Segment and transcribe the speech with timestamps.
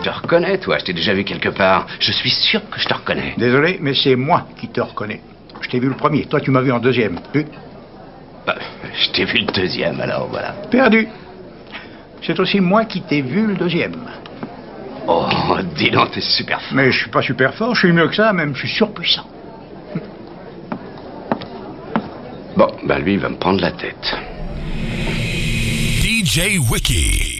[0.00, 1.88] Je te reconnais, toi, je t'ai déjà vu quelque part.
[1.98, 3.34] Je suis sûr que je te reconnais.
[3.36, 5.20] Désolé, mais c'est moi qui te reconnais.
[5.60, 7.18] Je t'ai vu le premier, toi tu m'as vu en deuxième.
[8.46, 8.54] Bah,
[8.94, 10.52] je t'ai vu le deuxième, alors voilà.
[10.70, 11.08] Perdu.
[12.22, 13.96] C'est aussi moi qui t'ai vu le deuxième.
[15.08, 15.26] Oh,
[15.76, 16.76] dis donc, t'es super fort.
[16.76, 19.26] Mais je suis pas super fort, je suis mieux que ça, même je suis surpuissant.
[22.56, 24.16] Bon, bah lui, il va me prendre la tête.
[26.04, 27.37] DJ Wiki.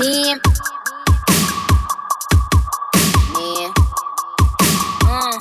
[0.00, 0.34] Me,
[3.34, 3.68] me,
[5.04, 5.38] mm.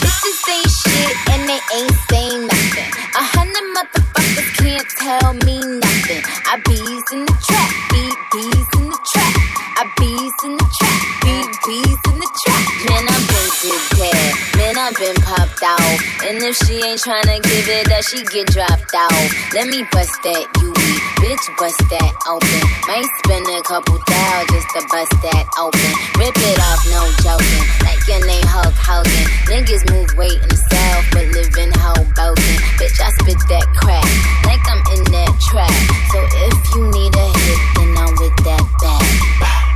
[0.00, 2.90] Bitches ain't shit and they ain't saying nothing.
[3.18, 6.22] A hundred motherfuckers can't tell me nothing.
[6.46, 9.34] I bees in the trap, beat bees in the trap.
[9.76, 12.64] I bees in the trap, beat bees in the trap.
[12.88, 14.34] Man, I've been did dead.
[14.56, 15.18] Man, I've been
[15.62, 15.98] out.
[16.24, 19.26] And if she ain't tryna give it up, she get dropped out.
[19.52, 20.90] Let me bust that UE,
[21.20, 22.60] bitch, bust that open.
[22.88, 25.90] Might spend a couple thou just to bust that open.
[26.18, 27.64] Rip it off, no joking.
[27.84, 29.26] Like your name Hulk Hogan.
[29.46, 32.56] Niggas move weight in the south, but live in Hoboken.
[32.80, 34.04] Bitch, I spit that crack
[34.48, 35.74] like I'm in that trap.
[36.12, 39.06] So if you need a hit, then I'm with that bag.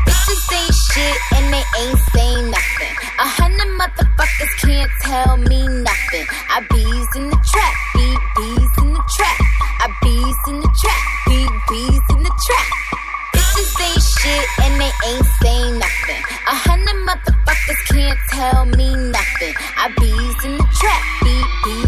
[0.08, 2.67] Bitches ain't shit and they ain't saying nothing.
[4.60, 6.26] Can't tell me nothing.
[6.50, 9.38] I bees in the trap, beat bees in the trap.
[9.78, 12.66] I bees in the trap, beat bees in the trap.
[13.34, 16.22] Bitches ain't shit and they ain't saying nothing.
[16.50, 19.54] A hundred motherfuckers can't tell me nothing.
[19.78, 21.87] I bees in the trap, beat bees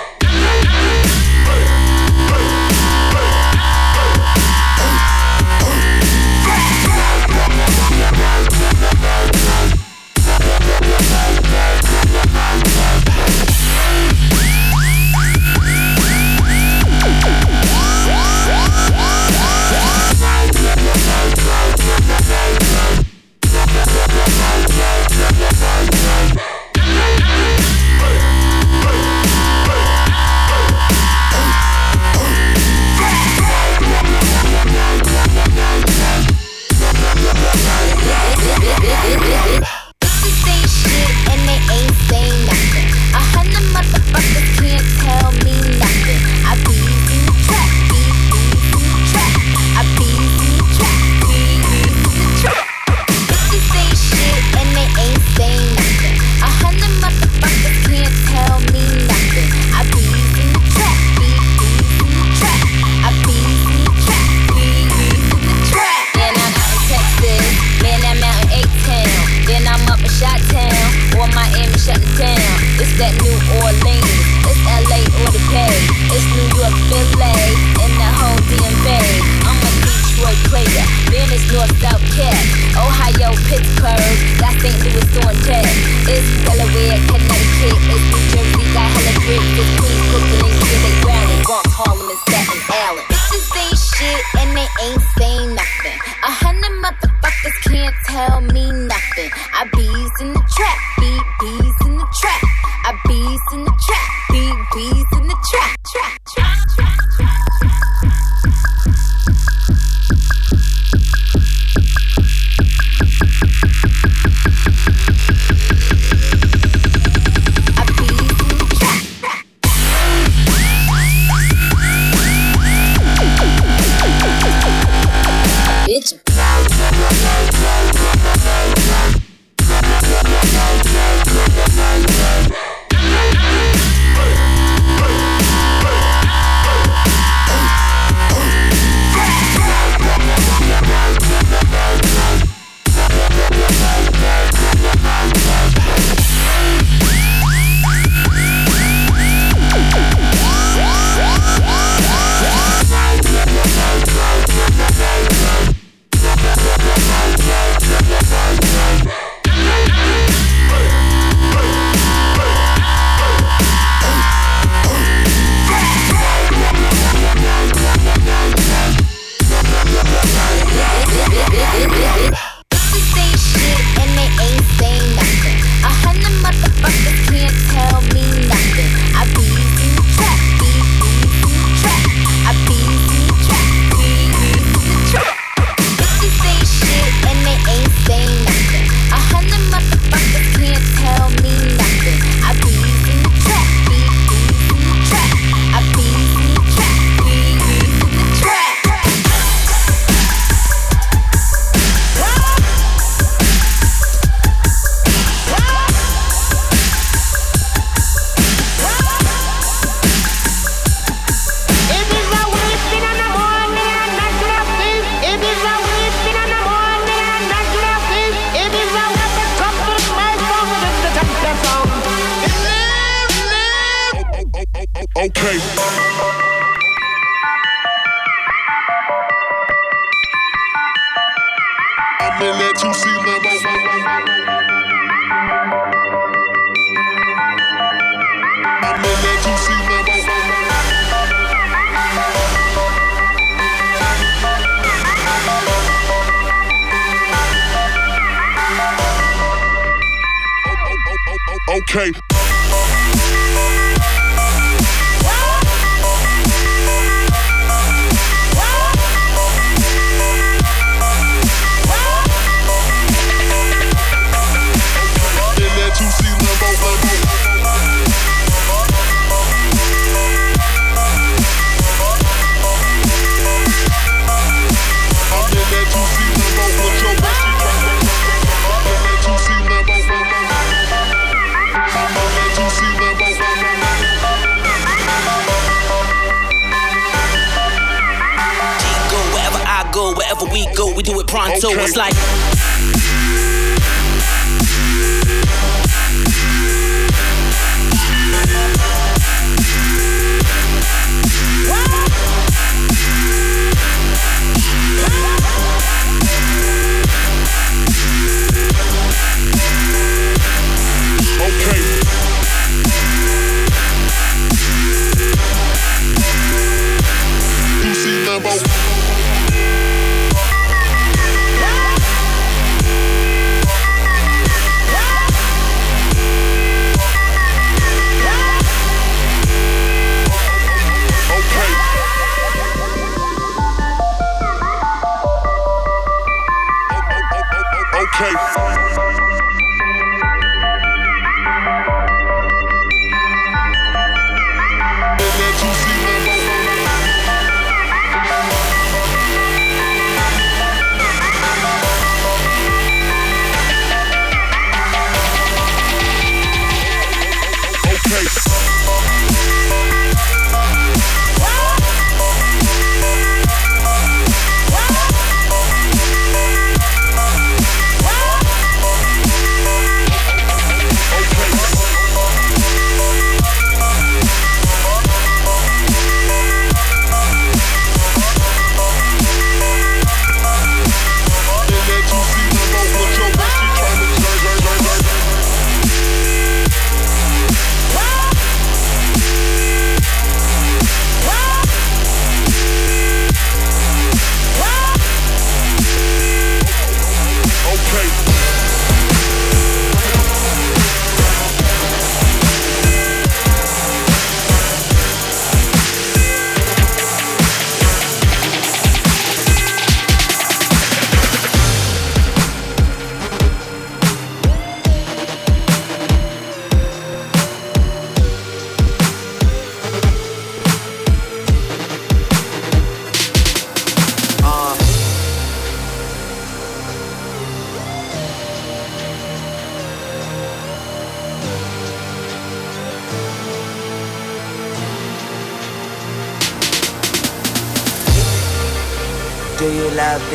[291.01, 291.71] we do it pronto.
[291.71, 291.83] Okay.
[291.83, 292.60] It's like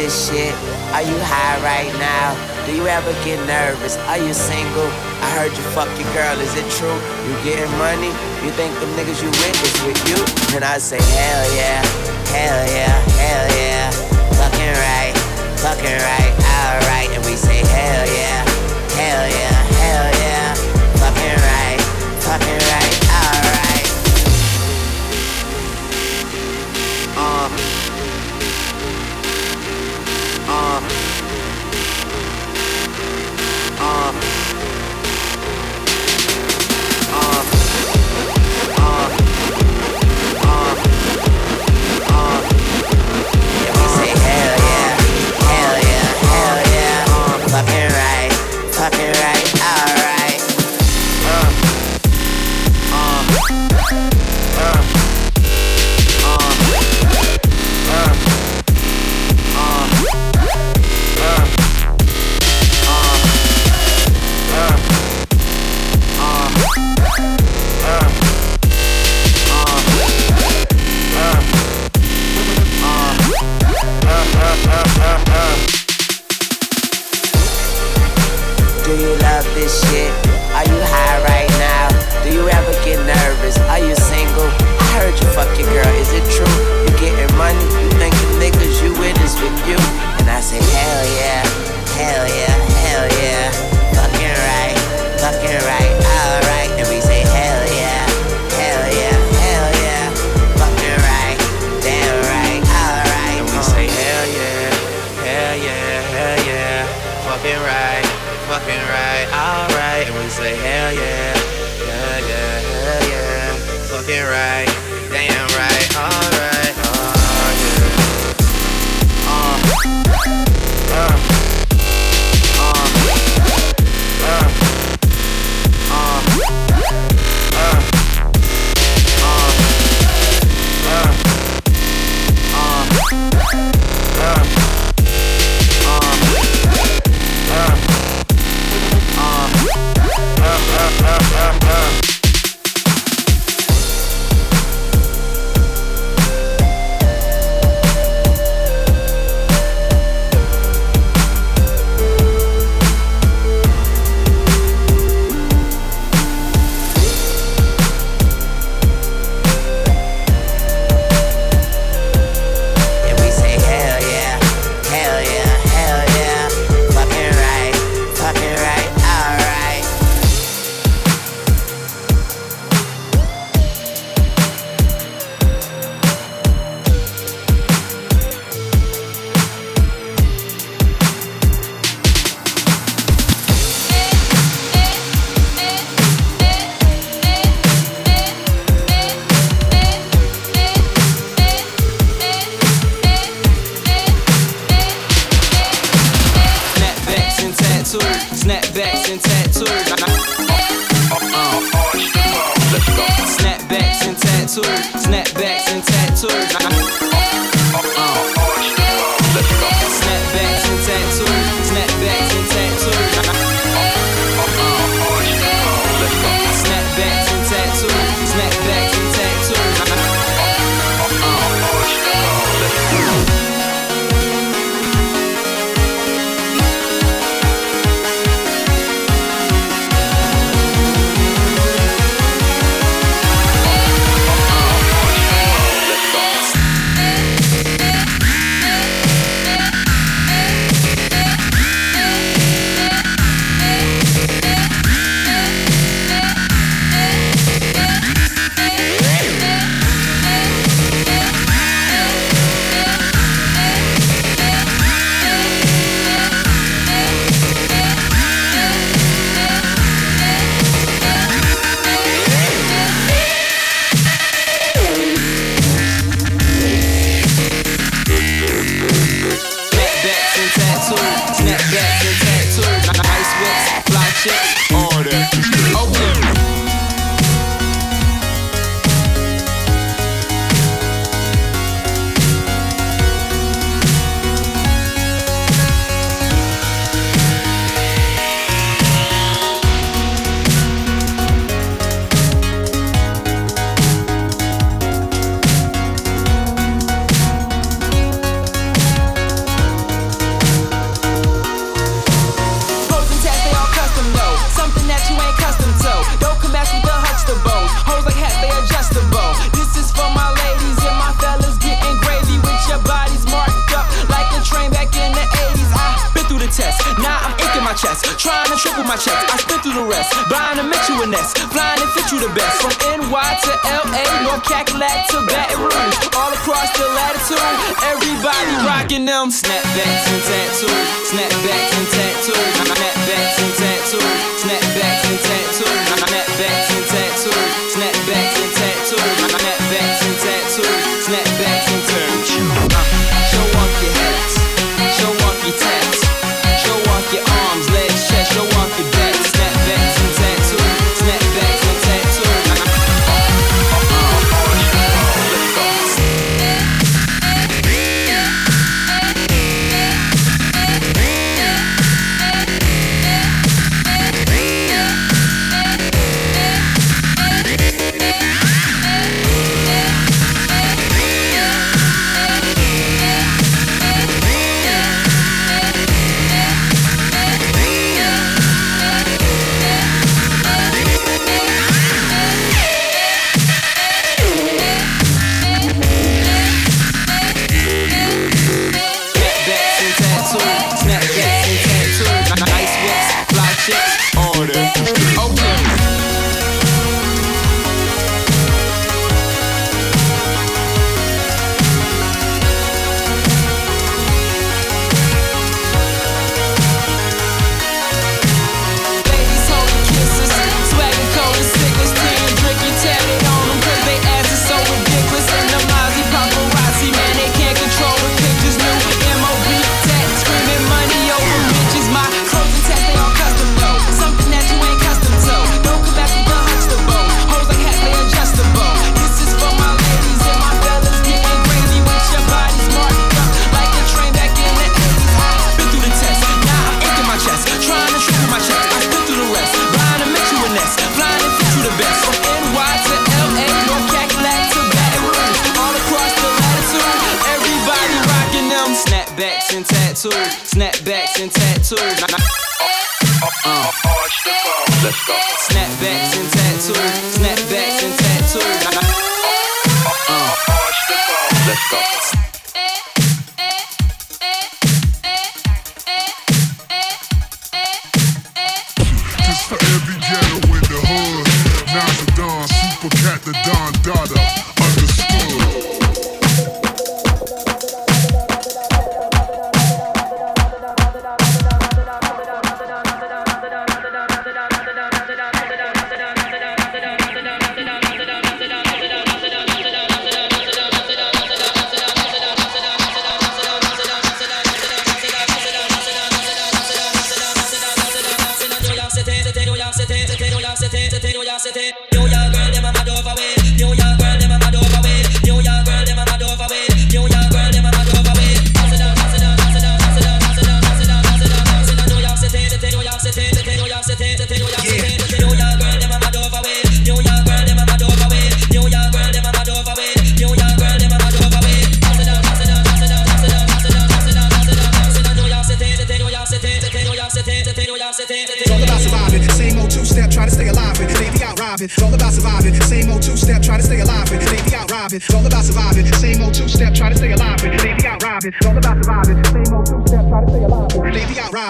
[0.06, 0.54] this shit?
[0.94, 2.30] Are you high right now?
[2.62, 3.98] Do you ever get nervous?
[4.06, 4.86] Are you single?
[5.18, 6.94] I heard you fuck your girl, is it true?
[7.26, 8.14] You getting money?
[8.46, 10.18] You think them niggas you with is with you?
[10.54, 11.82] And I say, hell yeah,
[12.30, 13.90] hell yeah, hell yeah.
[14.38, 15.14] Fucking right,
[15.58, 17.10] fucking right, alright.
[17.10, 18.46] And we say, hell yeah,
[18.94, 20.54] hell yeah, hell yeah.
[21.02, 21.80] Fucking right,
[22.22, 22.65] fucking right,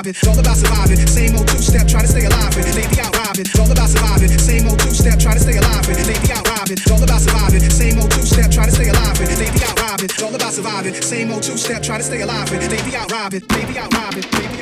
[0.08, 0.98] it's all about surviving.
[1.06, 2.66] Same old two step, try to stay alive with.
[2.74, 4.30] Baby out robbing, it's all about surviving.
[4.38, 5.98] Same old two step, try to stay alive with.
[6.06, 7.60] Baby out robbing, it's all about surviving.
[7.70, 9.34] Same old two step, try to stay alive with.
[9.38, 10.94] Baby out robbing, it's all about surviving.
[10.94, 12.62] Same old two step, try to stay alive with.
[12.70, 14.55] Lady out robbing, baby out robbing, baby.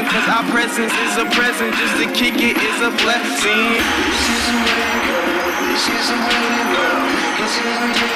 [0.00, 0.20] blessing.
[0.20, 3.80] Cause our presence is a present, just to kick it is a blessing.
[4.08, 5.20] This is a way to go,
[5.68, 6.86] this is a way to go,
[7.38, 8.09] this is a way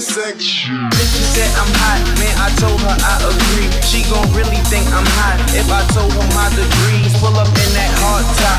[0.00, 0.86] section.
[0.94, 3.66] Bitch she said I'm hot, man, I told her I agree.
[3.82, 7.10] She gon' really think I'm hot if I told her my degrees.
[7.18, 8.58] Pull up in that hard top,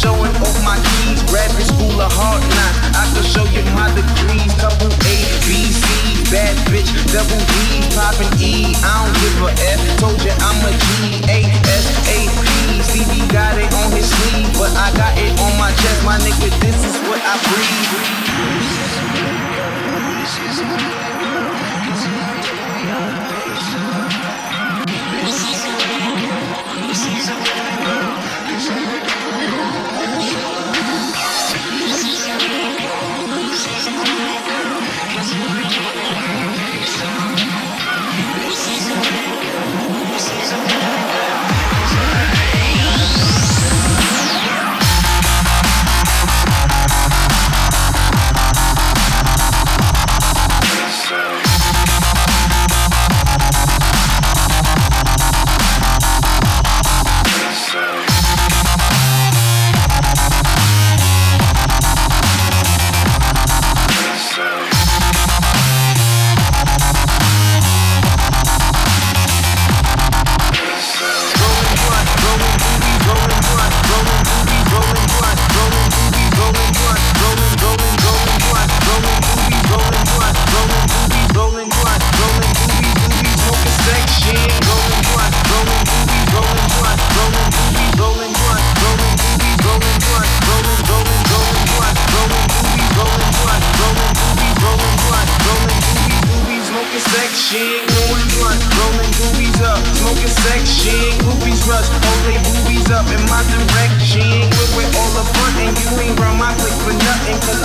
[0.00, 1.20] showing off my keys.
[1.28, 2.74] Graduate school of hard knock.
[2.96, 4.48] I can show you my degrees.
[4.56, 5.84] Couple A, B, C,
[6.32, 8.72] bad bitch, double D, poppin' E.
[8.80, 9.80] I don't give a F.
[10.00, 11.38] Told you I'm a G, A,
[11.68, 12.80] S, A, P.
[12.88, 16.48] CD got it on his sleeve, but I got it on my chest, my nigga.
[16.64, 18.19] This is what I breathe.
[19.90, 21.09] Section,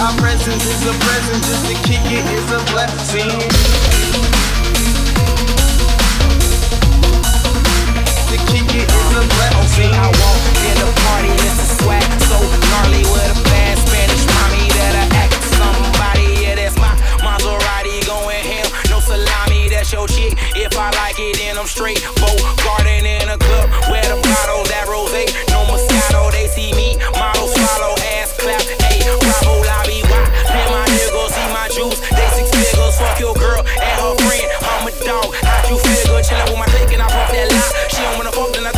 [0.05, 3.25] our presence is a present, just to kick it is a blessing.
[8.29, 9.89] To kick it is a blessing.
[9.97, 10.77] I walk in
[11.09, 11.33] party.
[11.81, 12.37] Swag, so
[12.69, 13.37] gnarly with a
[13.81, 16.37] Spanish mommy that I act somebody.
[16.37, 16.93] Yeah, that's my
[17.25, 18.69] Maserati going ham.
[18.93, 20.05] No salami, that's your.
[20.53, 22.05] If I like it, then I'm straight.
[22.61, 24.21] Garden in a club where the
[24.69, 25.09] that rose.
[25.49, 26.93] No Moscato, they see me.
[27.09, 28.84] Swallow, ass clap.
[31.75, 31.99] Juice.
[31.99, 34.47] They six figures, fuck your girl and her friend.
[34.63, 35.35] I'm a dog.
[35.43, 36.23] How'd you figure?
[36.23, 37.73] Chillin' with my clique and I pump that lie.
[37.91, 38.74] She don't wanna fuck, then I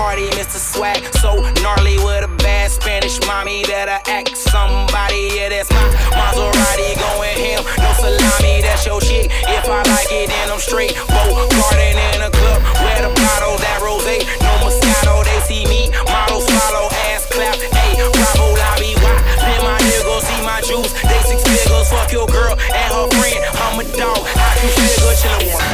[0.00, 0.56] party, Mr.
[0.56, 5.36] Swag, so gnarly with a bad Spanish mommy that I act somebody.
[5.36, 5.84] Yeah, that's my
[6.16, 7.60] Maserati going ham.
[7.76, 9.28] No salami, that's your chick.
[9.28, 10.96] If I like it, then I'm straight.
[11.04, 14.08] Boat garden in a club where the bottle that rose.
[14.40, 15.92] No Moscato, they see me.
[16.08, 17.60] Model swallow, ass clap.
[17.60, 19.20] Hey, Bravo, lobby, why?
[19.36, 20.96] Then my niggas see my juice.
[20.96, 23.40] They six figures, fuck your girl and her friend.
[23.68, 24.24] I'm a dog.
[24.32, 25.12] How you figure?
[25.20, 25.68] Chillin' one.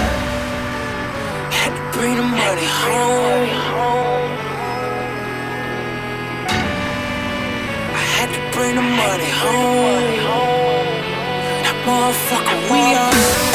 [1.55, 3.56] Had to bring the money home.
[8.67, 10.17] Bring the money home.
[11.63, 13.46] That motherfucker, we on.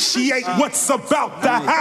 [0.00, 1.79] appreciate what's about to happen.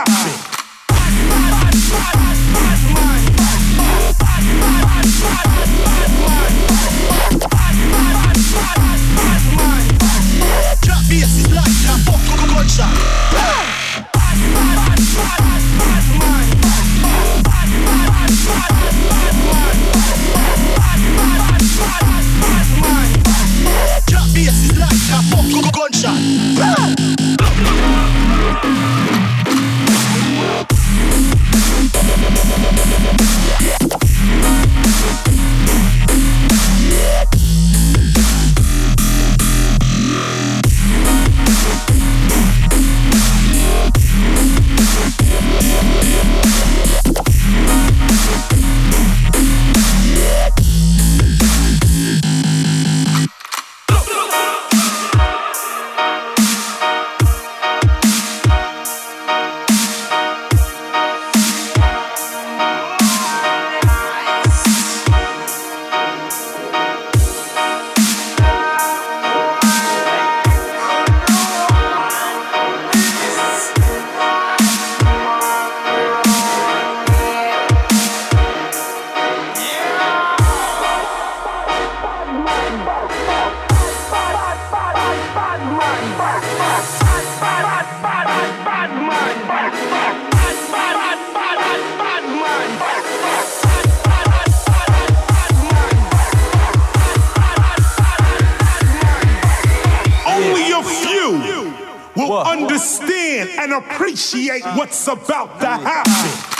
[102.20, 102.48] will what?
[102.48, 106.56] understand and appreciate what's about to happen.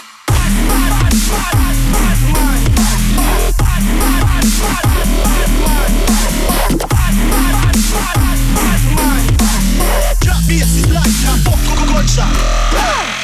[10.22, 10.44] Drop
[11.78, 13.19] a gunshot.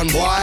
[0.00, 0.39] on, boy.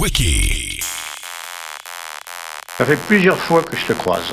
[0.00, 0.80] Wiki.
[2.76, 4.32] Ça fait plusieurs fois que je te croise.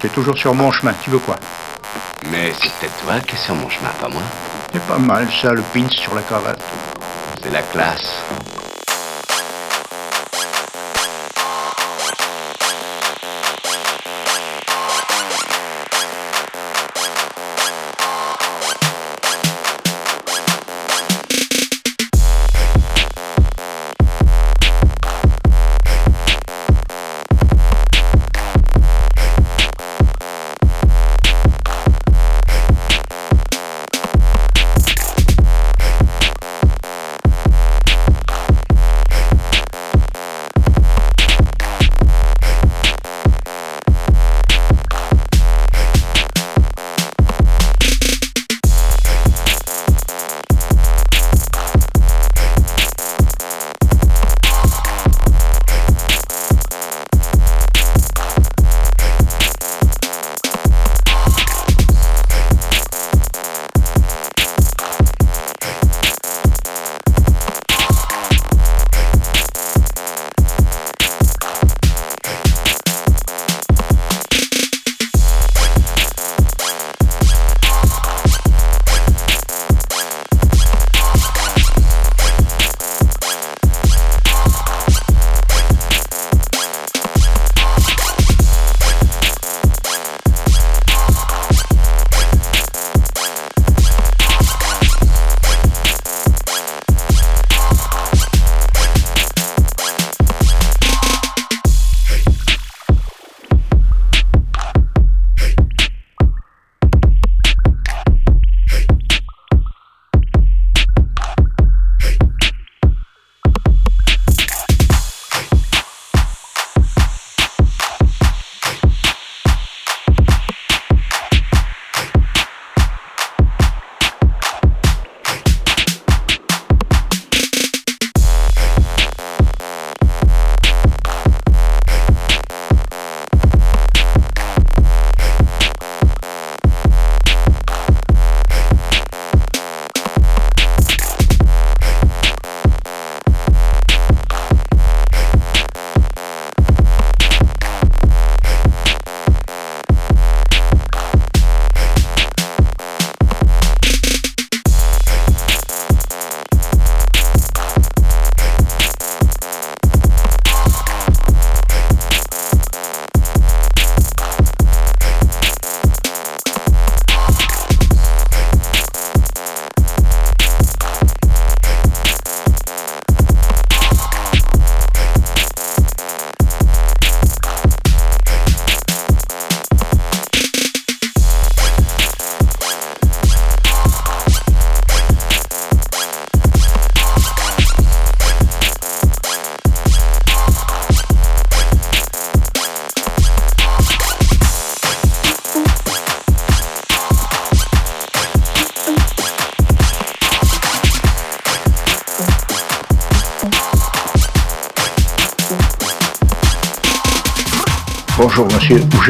[0.00, 1.36] T'es toujours sur mon chemin, tu veux quoi?
[2.30, 4.22] Mais c'est peut-être toi qui es sur mon chemin, pas moi.
[4.72, 6.62] C'est pas mal ça, le pince sur la cravate.
[7.42, 8.22] C'est la classe.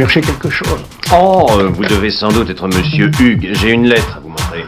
[0.07, 0.79] quelque chose
[1.13, 3.51] Oh, euh, vous devez sans doute être Monsieur Hugues.
[3.53, 4.65] J'ai une lettre à vous montrer.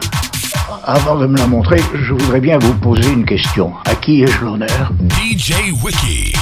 [0.83, 3.71] Avant de me la montrer, je voudrais bien vous poser une question.
[3.85, 4.91] À qui ai-je l'honneur?
[5.09, 6.33] DJ Wiki.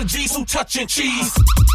[0.00, 1.69] The G's who touching cheese.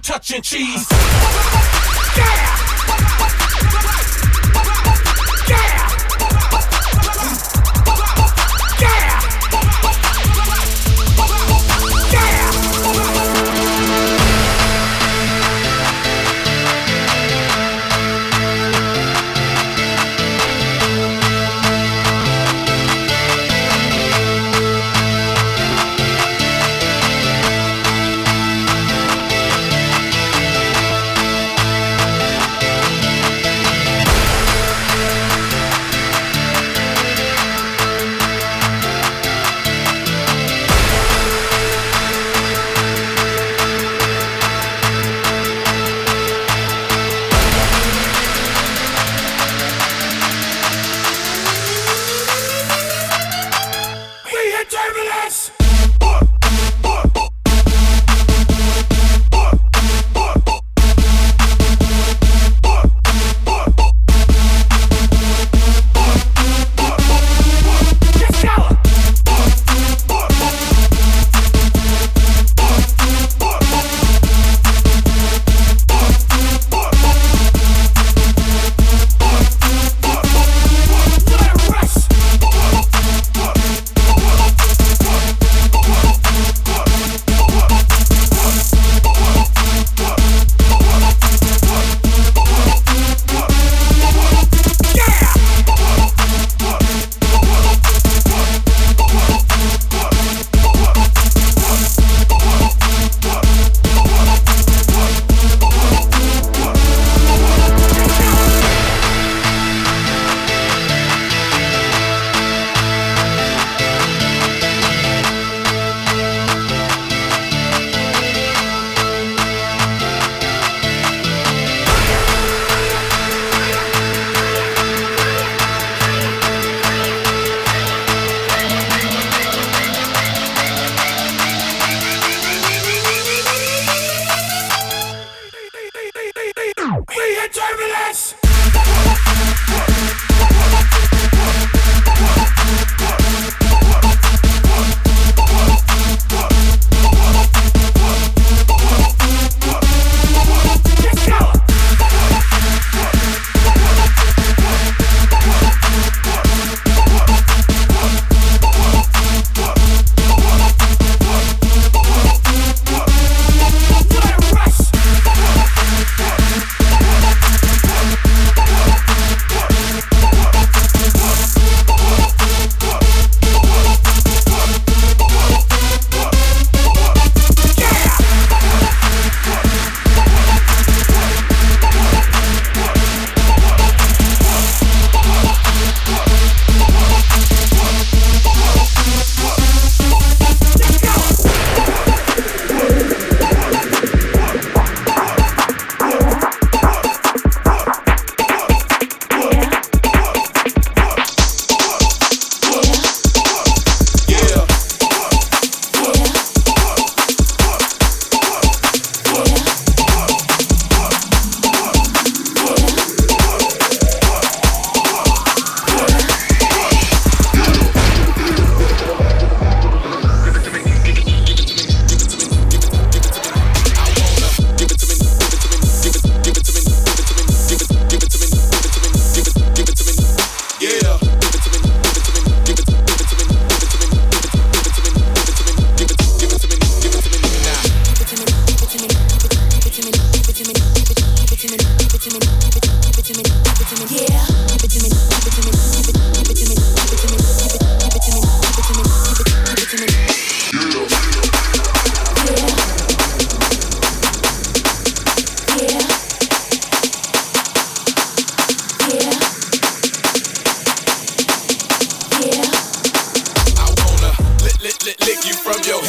[0.00, 0.86] Touching cheese.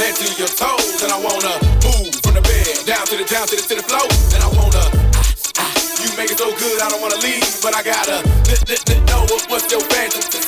[0.02, 0.98] head to your toes.
[1.06, 1.54] And I wanna
[1.86, 4.10] move from the bed down to the down to the to the floor.
[4.34, 4.84] And I wanna.
[5.14, 5.30] Ah,
[5.62, 8.82] ah, you make it so good, I don't wanna leave, but I gotta let, let,
[8.90, 10.41] let know what, what's your fantasy.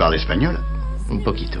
[0.00, 0.56] Parles espagnol
[1.10, 1.60] Un poquito.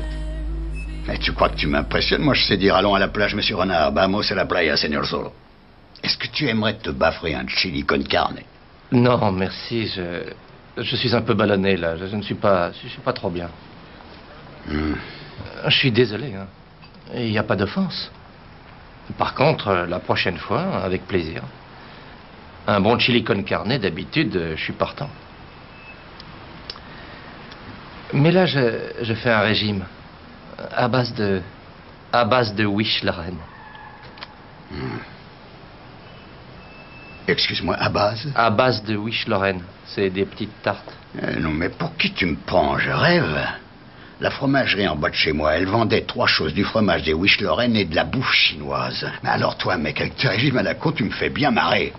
[1.06, 3.56] Mais tu crois que tu m'impressionnes Moi, je sais dire allons à la plage, monsieur
[3.56, 3.92] Renard.
[3.92, 5.32] Vamos a la playa, señor Solo.
[6.02, 8.40] Est-ce que tu aimerais te baffrer un chili con carne?
[8.92, 9.88] Non, merci.
[9.94, 10.32] Je,
[10.78, 11.96] je suis un peu ballonné là.
[11.98, 13.50] Je, je ne suis pas, je suis pas trop bien.
[14.66, 14.94] Hmm.
[15.66, 16.32] Je suis désolé.
[16.34, 16.46] hein.
[17.14, 18.10] Il n'y a pas d'offense.
[19.18, 21.42] Par contre, euh, la prochaine fois, avec plaisir.
[22.66, 25.10] Un bon chili con carne, d'habitude, euh, je suis partant.
[28.12, 29.84] Mais là, je, je fais un régime
[30.74, 31.40] à base de,
[32.12, 33.38] à base de wish Lorraine.
[37.28, 38.30] Excuse-moi, à base?
[38.34, 39.62] À base de wish Lorraine.
[39.86, 40.92] C'est des petites tartes.
[41.22, 42.78] Euh, Non, mais pour qui tu me prends?
[42.78, 43.38] Je rêve.
[44.20, 47.40] La fromagerie en bas de chez moi, elle vendait trois choses du fromage des Wish
[47.40, 49.06] Lorraine et de la bouffe chinoise.
[49.22, 51.94] Mais alors toi, mec, avec tes régimes à la con, tu me fais bien marrer.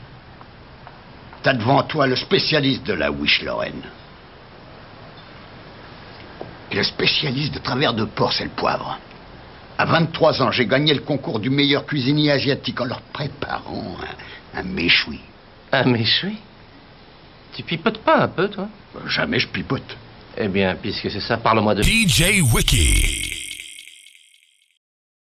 [1.41, 3.81] T'as devant toi le spécialiste de la Wish Lorraine.
[6.72, 8.98] Et le spécialiste de travers de porc, c'est le poivre.
[9.77, 13.98] À 23 ans, j'ai gagné le concours du meilleur cuisinier asiatique en leur préparant
[14.53, 15.19] un, un méchoui.
[15.72, 16.38] Un méchoui?
[17.53, 18.69] Tu pipotes pas un peu, toi?
[19.07, 19.98] Jamais je pipote.
[20.38, 21.84] Eh bien, puisque c'est ça, parle-moi de...
[21.84, 23.31] DJ Wiki.